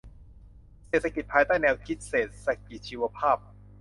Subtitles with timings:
[0.87, 3.37] เศรษฐกิจภายใต้แนวคิดเศรษฐกิจชีวภาพ